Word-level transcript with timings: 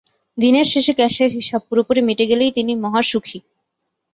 দিনের 0.37 0.67
শেষে 0.73 0.93
ক্যাশের 0.93 1.31
হিসাব 1.31 1.61
পুরোপুরি 1.67 2.01
মিটে 2.07 2.25
গেলেই 2.31 2.51
তিনি 2.51 2.71
মহাসুখী। 2.83 3.39